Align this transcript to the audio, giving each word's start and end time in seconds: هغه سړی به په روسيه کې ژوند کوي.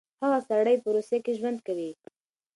هغه 0.21 0.39
سړی 0.47 0.75
به 0.77 0.81
په 0.83 0.89
روسيه 0.95 1.19
کې 1.25 1.37
ژوند 1.39 1.59
کوي. 1.67 1.91